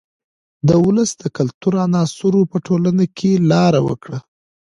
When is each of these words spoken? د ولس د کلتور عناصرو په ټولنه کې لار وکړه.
د 0.67 0.69
ولس 0.85 1.11
د 1.17 1.23
کلتور 1.37 1.73
عناصرو 1.85 2.41
په 2.51 2.57
ټولنه 2.67 3.03
کې 3.17 3.31
لار 3.51 3.73
وکړه. 3.87 4.19